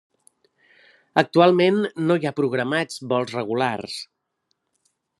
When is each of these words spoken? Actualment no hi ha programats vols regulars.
Actualment 1.23 1.77
no 2.07 2.17
hi 2.21 2.27
ha 2.29 2.33
programats 2.41 2.99
vols 3.15 3.39
regulars. 3.39 4.03